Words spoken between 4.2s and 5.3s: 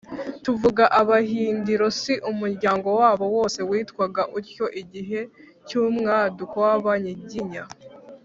utyo, igihe